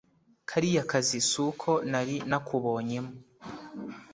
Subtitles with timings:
[0.49, 3.11] kariya kazi suko nari nakubonyemo